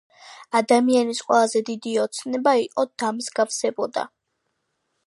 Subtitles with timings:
[0.59, 4.09] ადამიანის ყველაზე დიდი ოცნება იყო, დამსგავსებოდა